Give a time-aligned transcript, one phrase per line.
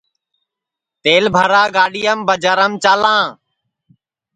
[1.01, 3.23] تیل بھرا گاڈؔیام ٻجارام چالاں